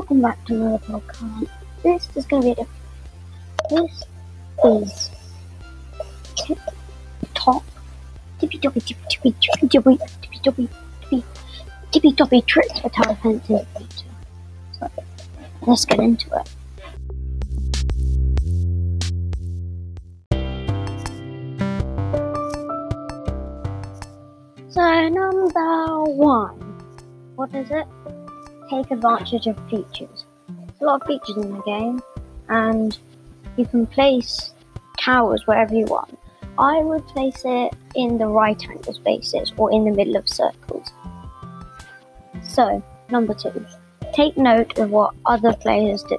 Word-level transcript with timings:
welcome 0.00 0.22
back 0.22 0.42
to 0.46 0.54
another 0.54 0.78
podcast. 0.78 1.46
This 1.82 2.08
is 2.16 2.24
going 2.24 2.42
to 2.42 2.54
be 2.54 2.62
a 2.62 2.66
This 3.68 4.02
is 4.64 5.10
tip 6.36 6.58
top 7.34 7.62
tippy 8.38 8.56
toppy 8.56 8.80
tippy 8.80 9.04
tippy 9.10 9.34
tippy 9.42 9.68
tippy 9.68 9.98
tippy 10.22 10.38
toppy 10.42 10.68
tippy 11.02 11.24
tippy 11.92 12.12
toppy 12.14 12.40
tricks 12.40 12.80
for 12.80 12.88
future. 13.76 14.06
So 14.72 14.88
let's 15.66 15.84
get 15.84 16.00
into 16.00 16.30
it. 16.34 16.48
So 24.70 25.08
number 25.10 26.04
one, 26.04 26.56
what 27.36 27.54
is 27.54 27.70
it? 27.70 27.86
Take 28.70 28.92
advantage 28.92 29.48
of 29.48 29.58
features. 29.68 30.26
There's 30.48 30.80
a 30.80 30.84
lot 30.84 31.02
of 31.02 31.06
features 31.08 31.36
in 31.36 31.50
the 31.50 31.62
game, 31.62 32.00
and 32.48 32.96
you 33.56 33.66
can 33.66 33.84
place 33.84 34.54
towers 34.96 35.44
wherever 35.46 35.74
you 35.74 35.86
want. 35.86 36.16
I 36.56 36.78
would 36.78 37.04
place 37.08 37.42
it 37.44 37.74
in 37.96 38.16
the 38.16 38.28
right 38.28 38.62
angle 38.68 38.94
spaces 38.94 39.52
or 39.56 39.72
in 39.72 39.84
the 39.84 39.90
middle 39.90 40.16
of 40.16 40.28
circles. 40.28 40.92
So, 42.46 42.80
number 43.10 43.34
two, 43.34 43.66
take 44.12 44.36
note 44.36 44.78
of 44.78 44.90
what 44.90 45.14
other 45.26 45.52
players 45.52 46.04
do. 46.04 46.18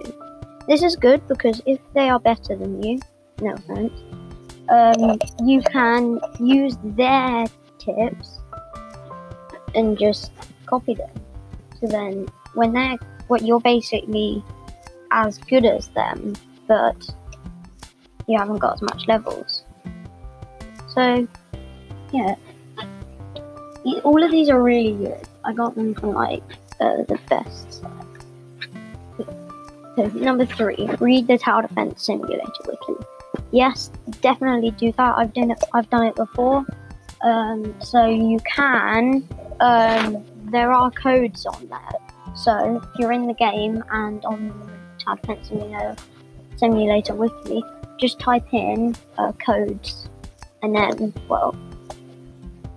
This 0.67 0.83
is 0.83 0.97
good 0.97 1.25
because 1.29 1.61
if 1.65 1.79
they 1.93 2.09
are 2.09 2.19
better 2.19 2.55
than 2.58 2.83
you, 2.83 2.99
no 3.39 3.53
offense, 3.53 3.93
um, 4.67 5.19
you 5.47 5.61
can 5.61 6.19
use 6.39 6.75
their 6.83 7.45
tips 7.80 8.39
and 9.73 9.97
just 9.97 10.31
copy 10.65 10.95
them. 10.95 11.09
So 11.80 11.88
then, 11.88 12.27
when 12.53 12.73
they're 12.73 12.97
what 13.27 13.44
you're 13.44 13.61
basically 13.61 14.44
as 15.11 15.38
good 15.38 15.66
as 15.66 15.88
them, 15.89 16.35
but 16.67 17.09
you 18.27 18.38
haven't 18.38 18.59
got 18.59 18.73
as 18.73 18.81
much 18.81 19.08
levels. 19.08 19.63
So, 20.89 21.27
yeah, 22.11 22.35
all 24.03 24.23
of 24.23 24.31
these 24.31 24.49
are 24.49 24.61
really 24.61 24.93
good. 24.93 25.27
I 25.43 25.53
got 25.53 25.75
them 25.75 25.95
from 25.95 26.13
like 26.13 26.43
uh, 26.80 27.03
the 27.08 27.19
best. 27.30 27.83
So, 29.95 30.08
number 30.15 30.45
three, 30.45 30.89
read 30.99 31.27
the 31.27 31.38
Tower 31.38 31.63
Defense 31.63 32.05
Simulator 32.05 32.43
wiki. 32.65 33.05
Yes, 33.52 33.91
definitely 34.21 34.71
do 34.71 34.91
that. 34.93 35.17
I've 35.17 35.33
done 35.33 35.52
it. 35.52 35.63
I've 35.73 35.89
done 35.89 36.05
it 36.05 36.15
before. 36.15 36.65
Um, 37.21 37.75
so 37.81 38.05
you 38.05 38.39
can. 38.39 39.27
Um, 39.59 40.25
there 40.45 40.71
are 40.71 40.89
codes 40.91 41.45
on 41.45 41.67
there. 41.67 42.00
So 42.35 42.77
if 42.77 42.99
you're 42.99 43.11
in 43.11 43.27
the 43.27 43.33
game 43.33 43.83
and 43.91 44.23
on 44.25 44.71
Tower 44.99 45.17
Defense 45.17 45.49
Simulator, 46.57 47.15
wiki, 47.15 47.63
just 47.99 48.19
type 48.19 48.53
in 48.53 48.95
uh, 49.17 49.31
codes, 49.33 50.09
and 50.63 50.75
then 50.75 51.13
well, 51.27 51.55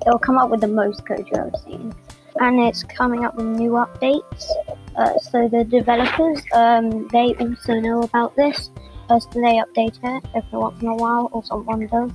it'll 0.06 0.19
come 0.19 0.38
up 0.38 0.50
with 0.50 0.60
the 0.60 0.69
most 0.69 1.06
codes 1.06 1.28
you've 1.30 1.38
ever 1.38 1.52
seen 1.64 1.94
and 2.41 2.60
it's 2.60 2.82
coming 2.82 3.25
up 3.25 3.36
with 3.36 3.47
new 3.47 3.72
updates. 3.72 4.48
Uh, 4.97 5.19
so 5.19 5.48
the 5.48 5.64
developers, 5.64 6.42
um, 6.52 7.08
they 7.08 7.34
also 7.34 7.80
know 7.80 8.02
about 8.02 8.34
this, 8.36 8.70
so 9.08 9.19
they 9.34 9.60
update 9.62 9.98
it 10.02 10.25
every 10.34 10.58
once 10.58 10.80
in 10.80 10.88
a 10.88 10.94
while, 10.94 11.28
or 11.32 11.44
someone 11.44 11.86
does. 11.86 12.10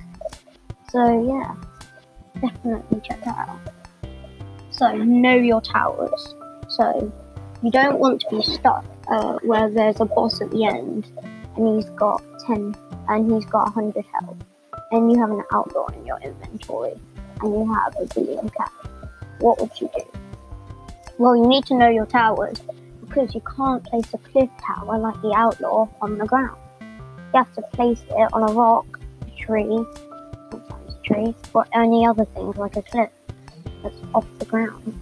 So 0.90 1.26
yeah, 1.26 1.54
definitely 2.40 3.00
check 3.00 3.22
that 3.24 3.48
out. 3.48 3.60
So 4.70 4.92
know 4.96 5.34
your 5.34 5.60
towers. 5.60 6.34
So 6.68 7.12
you 7.62 7.70
don't 7.70 7.98
want 7.98 8.20
to 8.22 8.36
be 8.36 8.42
stuck 8.42 8.84
uh, 9.08 9.38
where 9.42 9.68
there's 9.68 10.00
a 10.00 10.04
boss 10.04 10.40
at 10.40 10.50
the 10.50 10.64
end, 10.64 11.06
and 11.56 11.76
he's 11.76 11.90
got 11.90 12.22
ten, 12.46 12.74
and 13.08 13.32
he's 13.32 13.44
got 13.46 13.72
hundred 13.72 14.04
health, 14.20 14.36
and 14.92 15.10
you 15.10 15.18
have 15.18 15.30
an 15.30 15.42
outlaw 15.52 15.86
in 15.88 16.06
your 16.06 16.18
inventory, 16.20 16.94
and 17.42 17.52
you 17.54 17.74
have 17.74 17.94
a 18.00 18.06
billion 18.14 18.48
cash 18.50 18.70
what 19.40 19.60
would 19.60 19.80
you 19.80 19.90
do? 19.94 20.02
Well, 21.18 21.36
you 21.36 21.46
need 21.46 21.64
to 21.66 21.74
know 21.74 21.88
your 21.88 22.06
towers 22.06 22.60
because 23.00 23.34
you 23.34 23.42
can't 23.56 23.82
place 23.84 24.06
a 24.14 24.18
cliff 24.18 24.48
tower 24.62 24.98
like 24.98 25.20
the 25.22 25.32
outlaw 25.34 25.88
on 26.00 26.18
the 26.18 26.26
ground. 26.26 26.60
You 26.80 27.38
have 27.38 27.52
to 27.54 27.62
place 27.72 28.02
it 28.08 28.28
on 28.32 28.48
a 28.48 28.52
rock, 28.52 29.00
a 29.26 29.42
tree, 29.42 29.84
sometimes 30.50 30.94
a 30.94 31.00
tree, 31.02 31.34
or 31.54 31.66
any 31.74 32.06
other 32.06 32.24
things 32.26 32.56
like 32.56 32.76
a 32.76 32.82
cliff 32.82 33.10
that's 33.82 33.96
off 34.14 34.26
the 34.38 34.44
ground. 34.44 35.00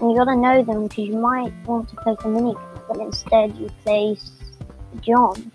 And 0.00 0.10
you 0.10 0.16
gotta 0.16 0.36
know 0.36 0.62
them 0.62 0.88
because 0.88 1.06
you 1.06 1.16
might 1.16 1.52
want 1.66 1.88
to 1.90 1.96
place 1.96 2.16
a 2.20 2.24
minigun, 2.24 2.60
but 2.88 2.98
instead 2.98 3.56
you 3.56 3.70
play 3.84 4.16
John. 5.00 5.52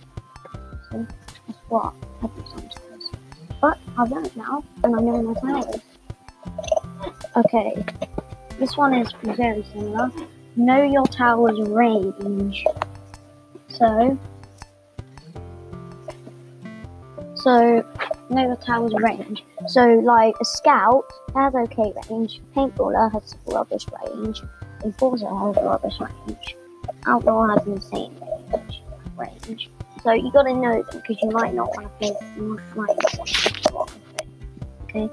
So 0.92 1.06
that's 1.48 1.60
what 1.68 1.94
sometimes. 2.22 3.12
But 3.62 3.78
I've 3.98 4.10
done 4.10 4.26
it 4.26 4.38
now, 4.38 4.64
and 4.84 4.96
I 4.96 5.00
know 5.00 5.22
my 5.22 5.34
towers. 5.42 5.82
Okay, 7.36 7.86
this 8.58 8.78
one 8.78 8.94
is 8.94 9.12
very 9.24 9.64
similar. 9.72 10.12
Know 10.56 10.84
your 10.84 11.06
tower's 11.06 11.60
range. 11.70 12.66
So, 13.68 14.18
so 17.36 17.86
your 18.38 18.56
tower's 18.58 18.94
range. 18.96 19.44
So, 19.68 19.86
like 19.86 20.36
a 20.40 20.46
scout 20.46 21.06
has 21.36 21.54
okay 21.56 21.94
range, 22.10 22.42
paintballer 22.56 23.12
has 23.12 23.36
rubbish 23.48 23.86
range, 24.02 24.42
enforcer 24.84 25.28
has 25.28 25.56
rubbish 25.58 26.00
range, 26.00 26.56
outlaw 27.06 27.48
has 27.48 27.66
insane 27.68 28.16
range. 28.52 28.84
Range. 29.18 29.70
So 30.04 30.14
you 30.14 30.32
gotta 30.32 30.54
know 30.54 30.82
them 30.82 31.02
because 31.02 31.22
you 31.22 31.30
might 31.32 31.54
not 31.54 31.68
want 31.76 31.84
to 31.84 31.90
play. 31.98 32.16
You 32.38 32.60
might 32.76 32.88
not 32.88 33.18
want 33.18 33.30
to 33.30 33.70
play. 33.70 33.88
Okay. 34.84 35.10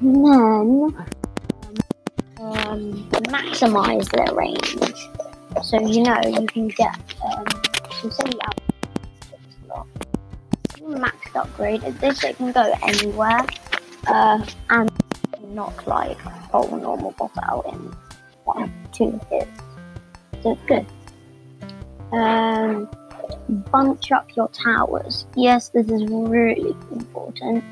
And 0.00 0.24
then 0.24 1.06
um, 2.40 3.10
maximize 3.30 4.08
their 4.10 4.34
range. 4.34 4.76
So 5.64 5.80
you 5.80 6.02
know 6.02 6.20
you 6.24 6.46
can 6.46 6.68
get 6.68 6.98
upgrade. 11.34 11.82
This 12.00 12.24
it 12.24 12.36
can 12.36 12.52
go 12.52 12.72
anywhere 12.82 13.46
uh, 14.06 14.44
and 14.70 14.90
knock 15.48 15.86
like 15.86 16.22
a 16.24 16.30
whole 16.30 16.76
normal 16.76 17.12
boss 17.12 17.30
out 17.42 17.66
in 17.66 17.78
one, 18.44 18.72
two 18.92 19.20
hits. 19.30 19.50
So 20.42 20.52
it's 20.52 20.62
good. 20.66 20.86
Um, 22.12 22.88
bunch 23.70 24.12
up 24.12 24.34
your 24.36 24.48
towers. 24.48 25.26
Yes, 25.36 25.68
this 25.70 25.88
is 25.88 26.04
really 26.10 26.74
important 26.92 27.64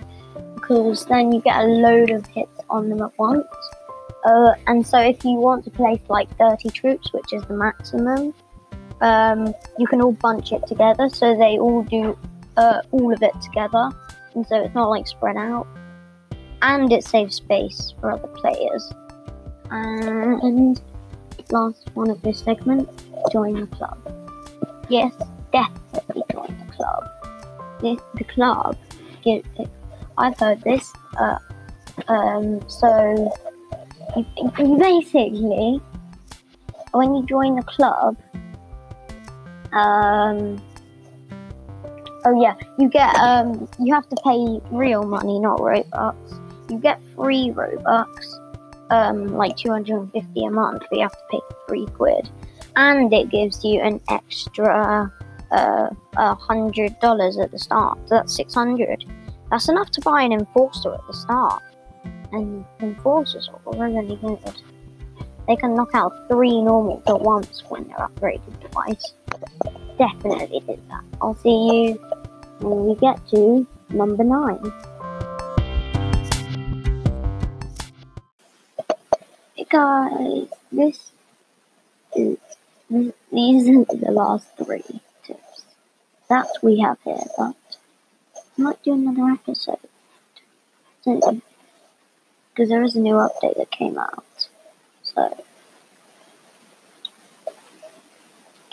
because 0.54 1.06
then 1.06 1.32
you 1.32 1.40
get 1.40 1.64
a 1.64 1.66
load 1.66 2.10
of 2.10 2.26
hits 2.26 2.60
on 2.68 2.88
them 2.88 3.02
at 3.02 3.16
once. 3.18 3.46
Uh, 4.24 4.54
and 4.66 4.84
so 4.84 4.98
if 4.98 5.24
you 5.24 5.34
want 5.34 5.64
to 5.64 5.70
place 5.70 6.00
like 6.08 6.28
30 6.36 6.70
troops, 6.70 7.12
which 7.12 7.32
is 7.32 7.42
the 7.44 7.54
maximum, 7.54 8.34
um, 9.00 9.54
you 9.78 9.86
can 9.86 10.00
all 10.00 10.12
bunch 10.12 10.52
it 10.52 10.66
together 10.66 11.08
so 11.08 11.36
they 11.36 11.58
all 11.58 11.82
do 11.84 12.18
uh, 12.56 12.82
all 12.90 13.12
of 13.12 13.22
it 13.22 13.32
together. 13.42 13.90
And 14.34 14.46
so 14.46 14.62
it's 14.62 14.74
not 14.74 14.88
like 14.88 15.06
spread 15.06 15.36
out. 15.36 15.66
And 16.62 16.92
it 16.92 17.04
saves 17.04 17.36
space 17.36 17.94
for 18.00 18.12
other 18.12 18.28
players. 18.28 18.92
And 19.70 20.80
last 21.50 21.90
one 21.94 22.10
of 22.10 22.20
this 22.22 22.40
segment, 22.40 22.88
join 23.30 23.60
the 23.60 23.66
club. 23.66 23.98
Yes, 24.88 25.12
definitely 25.52 26.22
join 26.32 26.56
the 26.66 26.72
club. 26.72 27.10
The, 27.80 28.00
the 28.14 28.24
club 28.24 28.76
I've 30.18 30.38
heard 30.38 30.62
this. 30.62 30.92
Uh, 31.18 31.38
um, 32.08 32.60
so 32.68 33.32
basically, 34.56 35.80
when 36.92 37.14
you 37.14 37.26
join 37.26 37.56
the 37.56 37.62
club, 37.62 38.16
um, 39.72 40.62
oh 42.26 42.40
yeah, 42.40 42.54
you 42.78 42.88
get 42.88 43.14
um, 43.16 43.68
you 43.78 43.94
have 43.94 44.08
to 44.08 44.16
pay 44.24 44.60
real 44.76 45.04
money, 45.04 45.38
not 45.38 45.58
Robux. 45.60 46.16
You 46.70 46.78
get 46.78 47.00
free 47.14 47.52
Robux, 47.54 48.06
um, 48.90 49.28
like 49.28 49.56
250 49.56 50.44
a 50.44 50.50
month, 50.50 50.82
but 50.90 50.96
you 50.96 51.02
have 51.02 51.12
to 51.12 51.24
pay 51.30 51.40
three 51.68 51.86
quid, 51.86 52.28
and 52.74 53.12
it 53.12 53.30
gives 53.30 53.64
you 53.64 53.80
an 53.80 54.00
extra 54.10 55.10
uh, 55.52 55.88
a 56.16 56.34
hundred 56.34 56.98
dollars 57.00 57.38
at 57.38 57.52
the 57.52 57.58
start. 57.58 57.98
So 58.08 58.16
that's 58.16 58.34
six 58.34 58.54
hundred. 58.54 59.04
That's 59.50 59.68
enough 59.68 59.90
to 59.92 60.00
buy 60.00 60.22
an 60.22 60.32
enforcer 60.32 60.94
at 60.94 61.06
the 61.06 61.14
start. 61.14 61.62
And 62.32 62.64
enforcers 62.80 63.48
are 63.48 63.78
really 63.78 64.16
good. 64.16 64.62
They 65.46 65.54
can 65.54 65.76
knock 65.76 65.90
out 65.94 66.12
three 66.28 66.60
normals 66.60 67.04
at 67.06 67.20
once 67.20 67.62
when 67.68 67.86
they're 67.86 67.98
upgraded 67.98 68.70
twice. 68.72 69.14
Definitely 69.96 70.60
did 70.60 70.82
that. 70.88 71.04
I'll 71.20 71.36
see 71.36 71.50
you 71.50 72.06
when 72.60 72.86
we 72.86 72.94
get 72.94 73.26
to 73.28 73.66
number 73.90 74.24
nine. 74.24 74.72
Hey 79.54 79.66
guys, 79.68 80.48
this 80.72 81.12
is 82.14 82.38
these 83.32 83.68
are 83.68 83.84
the 83.84 84.10
last 84.12 84.46
three 84.56 85.00
tips 85.24 85.64
that 86.28 86.48
we 86.62 86.80
have 86.80 86.98
here, 87.04 87.24
but 87.36 87.54
I 88.36 88.62
might 88.62 88.82
do 88.82 88.94
another 88.94 89.32
episode 89.32 89.78
soon 91.02 91.42
because 92.50 92.68
there 92.68 92.82
is 92.82 92.96
a 92.96 93.00
new 93.00 93.14
update 93.14 93.56
that 93.58 93.70
came 93.70 93.98
out. 93.98 94.48
So 95.02 95.44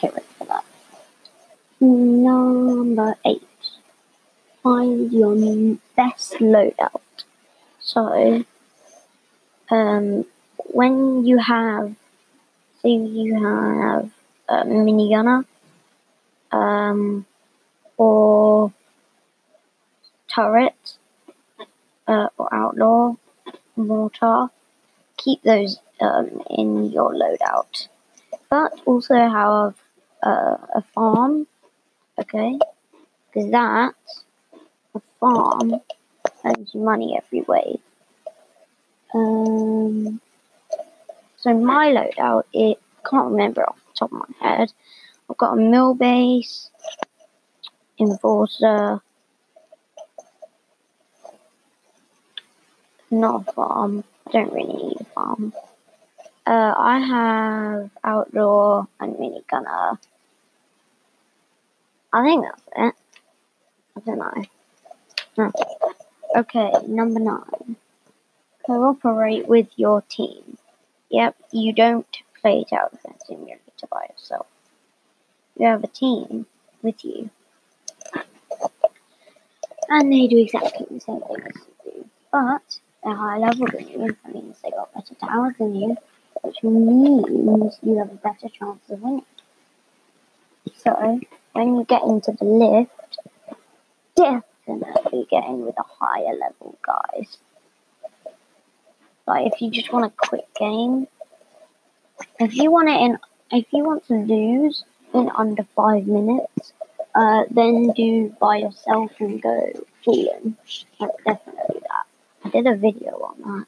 get 0.01 0.13
ready 0.13 0.25
for 0.37 0.45
that. 0.45 0.65
Number 1.81 3.15
eight. 3.25 3.43
Find 4.63 5.11
your 5.11 5.35
best 5.97 6.35
loadout. 6.35 7.25
So, 7.79 8.45
um, 9.69 10.25
when 10.57 11.25
you 11.25 11.37
have, 11.37 11.93
say 12.81 12.91
you 12.91 13.43
have 13.43 14.09
a 14.47 14.63
minigunner, 14.63 15.45
um, 16.53 17.25
or 17.97 18.71
turret, 20.33 20.97
uh, 22.07 22.27
or 22.37 22.53
outlaw, 22.53 23.15
mortar, 23.75 24.47
keep 25.17 25.41
those 25.43 25.79
um, 25.99 26.41
in 26.49 26.91
your 26.91 27.13
loadout. 27.13 27.87
But 28.49 28.79
also 28.85 29.15
have 29.15 29.75
uh, 30.21 30.57
a 30.75 30.83
farm, 30.93 31.47
okay? 32.17 32.59
Because 33.27 33.51
that, 33.51 33.93
farm, 35.23 35.79
earns 36.43 36.75
money 36.75 37.17
every 37.17 37.41
way. 37.41 37.79
Um, 39.13 40.19
so 41.37 41.53
my 41.53 41.87
loadout, 41.87 42.43
it 42.51 42.77
can't 43.09 43.31
remember 43.31 43.63
off 43.63 43.77
the 43.77 43.99
top 43.99 44.11
of 44.11 44.19
my 44.19 44.49
head. 44.49 44.73
I've 45.29 45.37
got 45.37 45.53
a 45.53 45.55
mill 45.55 45.93
base, 45.93 46.69
enforcer, 47.97 49.01
not 53.09 53.47
a 53.47 53.51
farm. 53.53 54.03
I 54.27 54.31
don't 54.31 54.53
really 54.53 54.73
need 54.73 54.97
a 54.99 55.05
farm. 55.05 55.53
Uh, 56.45 56.73
I 56.77 56.99
have 56.99 57.89
outlaw 58.03 58.87
and 58.99 59.17
mini 59.17 59.41
gunner. 59.49 59.97
I 62.11 62.23
think 62.23 62.43
that's 62.43 62.61
it. 62.75 62.95
I 63.95 63.99
don't 64.05 64.17
know. 64.17 64.43
Okay, 65.37 66.71
number 66.87 67.19
nine. 67.19 67.75
Cooperate 68.65 69.47
with 69.47 69.67
your 69.75 70.01
team. 70.03 70.57
Yep, 71.09 71.35
you 71.51 71.73
don't 71.73 72.07
play 72.41 72.65
Tower 72.69 72.89
Defense 72.91 73.23
Simulator 73.27 73.59
by 73.91 74.07
yourself. 74.09 74.47
You 75.57 75.67
have 75.67 75.83
a 75.83 75.87
team 75.87 76.45
with 76.81 77.03
you. 77.03 77.29
And 79.89 80.11
they 80.11 80.27
do 80.27 80.37
exactly 80.37 80.87
the 80.89 80.99
same 80.99 81.21
thing 81.21 81.37
as 81.45 81.55
you 81.55 81.91
do. 81.91 82.09
But 82.31 82.79
they're 83.03 83.15
higher 83.15 83.39
level 83.39 83.67
than 83.67 83.87
you. 83.87 83.97
That 83.97 84.33
means 84.33 84.57
they 84.63 84.71
got 84.71 84.93
better 84.93 85.15
towers 85.15 85.55
than 85.59 85.75
you. 85.75 85.97
Which 86.41 86.63
means 86.63 87.77
you 87.83 87.97
have 87.97 88.11
a 88.11 88.15
better 88.15 88.49
chance 88.49 88.89
of 88.89 89.01
winning. 89.01 89.25
So, 90.77 91.19
when 91.53 91.75
you 91.75 91.85
get 91.85 92.03
into 92.03 92.31
the 92.31 92.45
lift, 92.45 93.19
definitely 94.67 95.27
get 95.29 95.45
in 95.45 95.65
with 95.65 95.77
a 95.77 95.83
higher 95.83 96.35
level 96.35 96.77
guys. 96.85 97.37
Like 99.27 99.53
if 99.53 99.61
you 99.61 99.71
just 99.71 99.91
want 99.91 100.05
a 100.05 100.13
quick 100.15 100.45
game, 100.55 101.07
if 102.39 102.55
you 102.55 102.71
want 102.71 102.89
it 102.89 102.99
in, 103.01 103.17
if 103.51 103.65
you 103.71 103.83
want 103.83 104.05
to 104.07 104.15
lose 104.15 104.83
in 105.13 105.29
under 105.35 105.63
five 105.75 106.07
minutes, 106.07 106.73
uh, 107.15 107.43
then 107.49 107.91
do 107.91 108.35
by 108.39 108.57
yourself 108.57 109.11
and 109.19 109.41
go 109.41 109.85
Fallen. 110.03 110.57
Like 110.99 111.11
definitely 111.25 111.79
that. 111.81 112.05
I 112.43 112.49
did 112.49 112.67
a 112.67 112.75
video 112.75 113.11
on 113.11 113.65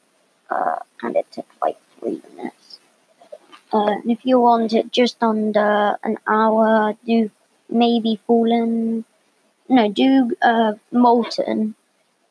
that, 0.50 0.54
uh, 0.54 0.78
and 1.02 1.16
it 1.16 1.26
took 1.30 1.46
like 1.62 1.78
three 1.98 2.20
minutes. 2.36 2.80
Uh, 3.72 3.86
and 3.86 4.10
if 4.10 4.24
you 4.24 4.40
want 4.40 4.72
it 4.72 4.92
just 4.92 5.22
under 5.22 5.96
an 6.02 6.18
hour, 6.26 6.94
do 7.06 7.30
maybe 7.70 8.20
Fallen. 8.26 9.04
No, 9.68 9.90
do 9.90 10.32
uh, 10.42 10.74
Molten. 10.92 11.74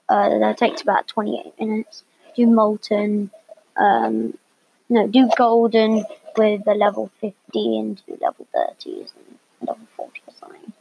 Uh, 0.07 0.39
that 0.39 0.57
takes 0.57 0.81
about 0.81 1.07
28 1.07 1.53
minutes. 1.59 2.03
Do 2.35 2.47
Molten. 2.47 3.31
Um, 3.77 4.37
no, 4.89 5.07
do 5.07 5.29
Golden 5.37 6.05
with 6.37 6.67
a 6.67 6.73
level 6.73 7.11
50 7.21 7.35
and 7.79 8.01
do 8.05 8.17
level 8.21 8.47
30s 8.55 9.11
and 9.15 9.37
level 9.67 9.87
40 9.95 10.21
or 10.27 10.33
something. 10.39 10.73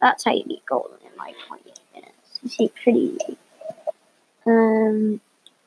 That's 0.00 0.24
how 0.24 0.32
you 0.32 0.44
beat 0.44 0.64
Golden 0.66 0.98
in 1.00 1.16
like 1.18 1.34
28 1.46 1.78
minutes. 1.94 2.38
You 2.42 2.48
see, 2.48 2.72
pretty 2.82 3.18
easy. 3.20 3.38
Um, 4.46 5.20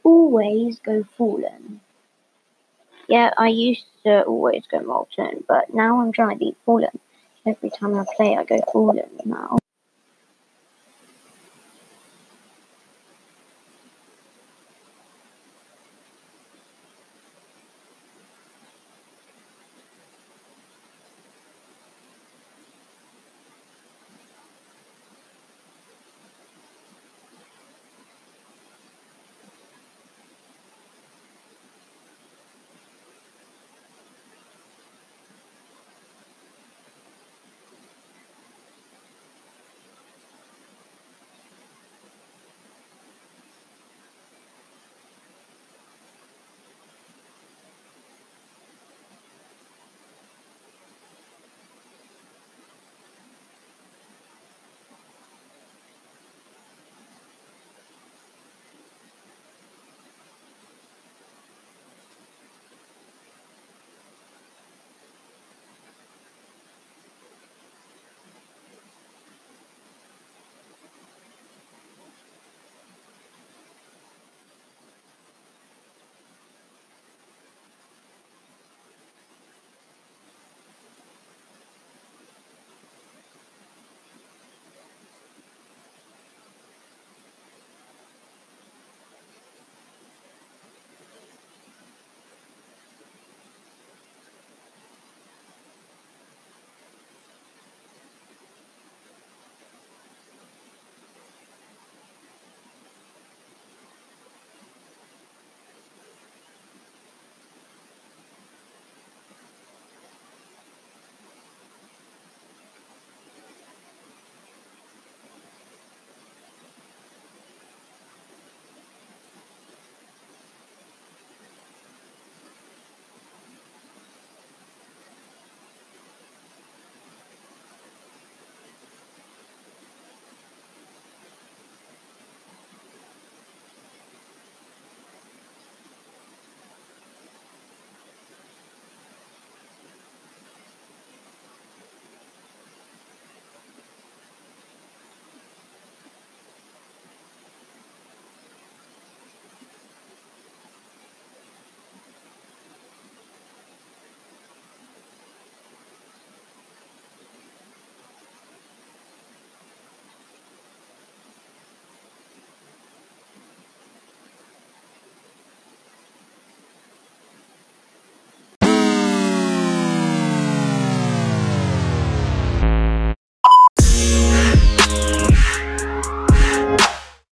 always 0.03 0.79
go 0.79 1.03
Fallen. 1.17 1.81
Yeah, 3.07 3.31
I 3.37 3.49
used 3.49 3.85
to 4.05 4.23
always 4.23 4.65
go 4.67 4.79
Molten, 4.79 5.43
but 5.47 5.73
now 5.73 6.01
I'm 6.01 6.11
trying 6.11 6.31
to 6.31 6.45
beat 6.45 6.57
Fallen. 6.65 6.99
Every 7.45 7.69
time 7.69 7.95
I 7.95 8.05
play, 8.15 8.35
I 8.35 8.43
go 8.43 8.59
Fallen 8.71 9.09
now. 9.25 9.57